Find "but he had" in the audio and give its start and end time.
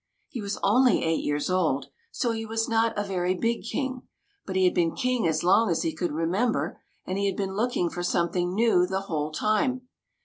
4.47-4.73